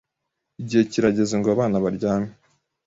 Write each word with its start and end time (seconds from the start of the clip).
Igihe 0.61 0.83
kirageze 0.91 1.35
ngo 1.37 1.47
abana 1.55 1.75
baryame. 1.83 2.31